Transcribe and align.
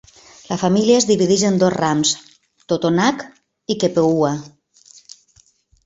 La 0.51 0.55
família 0.61 0.95
es 1.01 1.05
divideix 1.09 1.43
en 1.51 1.59
dos 1.63 1.75
rams, 1.75 2.15
Totonac 2.73 3.23
i 3.75 3.79
Tepehua. 3.87 4.35